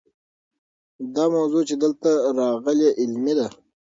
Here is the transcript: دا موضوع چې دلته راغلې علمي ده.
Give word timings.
دا 1.15 1.25
موضوع 1.35 1.63
چې 1.69 1.75
دلته 1.83 2.09
راغلې 2.39 2.89
علمي 3.01 3.33
ده. 3.39 3.47